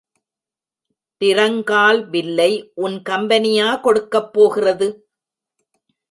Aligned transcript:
டிரங்கால் 1.21 2.09
பில்லை 2.09 2.71
உன் 2.75 3.01
கம்பெனியா 3.01 3.75
கொடுக்கப் 3.75 4.33
போகிறது. 4.33 4.87